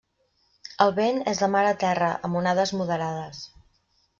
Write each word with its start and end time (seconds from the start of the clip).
El 0.85 0.93
vent 0.99 1.19
és 1.33 1.43
de 1.43 1.49
mar 1.57 1.63
a 1.73 1.75
terra 1.85 2.09
amb 2.29 2.41
onades 2.41 2.75
moderades. 2.81 3.45